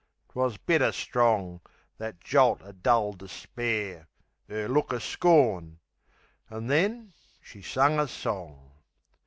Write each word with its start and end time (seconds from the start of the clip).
'Twas 0.29 0.57
bitter 0.57 0.91
strong, 0.91 1.61
that 1.99 2.19
jolt 2.19 2.63
o' 2.63 2.71
dull 2.71 3.13
despair! 3.13 4.07
'Er 4.49 4.67
look 4.67 4.91
o' 4.91 4.97
scorn!...An' 4.97 5.77
then, 6.65 7.13
she 7.39 7.61
sung 7.61 7.99
a 7.99 8.07
song. 8.07 8.71